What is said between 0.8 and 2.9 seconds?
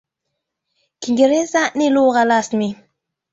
Kiingereza ni lugha rasmi.